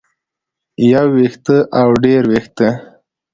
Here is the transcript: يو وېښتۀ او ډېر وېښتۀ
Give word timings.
يو 0.91 1.05
وېښتۀ 1.15 1.57
او 1.79 1.87
ډېر 2.03 2.23
وېښتۀ 2.31 2.69